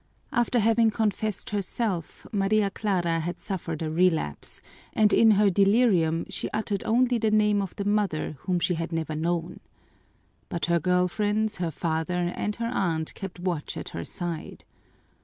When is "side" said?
14.03-14.65